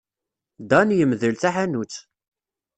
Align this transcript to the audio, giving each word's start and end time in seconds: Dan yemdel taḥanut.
Dan 0.69 0.89
yemdel 0.97 1.33
taḥanut. 1.41 1.93